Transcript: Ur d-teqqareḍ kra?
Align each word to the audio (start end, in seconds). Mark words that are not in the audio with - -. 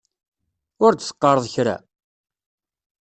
Ur 0.85 0.91
d-teqqareḍ 0.93 1.45
kra? 1.53 1.75